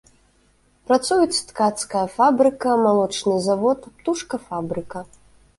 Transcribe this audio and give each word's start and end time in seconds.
Працуюць 0.91 1.41
ткацкая 1.49 2.01
фабрыка, 2.15 2.71
малочны 2.87 3.35
завод, 3.49 3.79
птушкафабрыка. 3.99 4.99